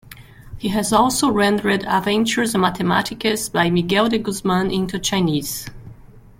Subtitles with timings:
[0.57, 5.69] He has also rendered "Aventures mathématiques" by Miguel de Guzmán into Chinese.